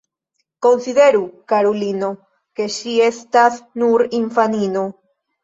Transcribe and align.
Konsideru, 0.65 1.19
karulino, 1.53 2.09
ke 2.61 2.67
ŝi 2.77 2.97
estas 3.09 3.61
nur 3.83 4.07
infanino. 4.23 4.87